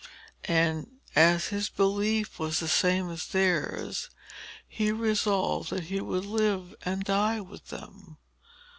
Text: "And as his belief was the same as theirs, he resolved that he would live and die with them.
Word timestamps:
"And 0.49 0.97
as 1.15 1.49
his 1.49 1.69
belief 1.69 2.39
was 2.39 2.59
the 2.59 2.67
same 2.67 3.11
as 3.11 3.27
theirs, 3.27 4.09
he 4.67 4.91
resolved 4.91 5.69
that 5.69 5.83
he 5.93 6.01
would 6.01 6.25
live 6.25 6.73
and 6.81 7.03
die 7.03 7.39
with 7.39 7.67
them. 7.67 8.17